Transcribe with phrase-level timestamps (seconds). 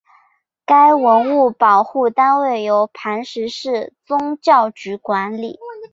[0.65, 5.59] 该文物保护单位由磐石市宗教局管理。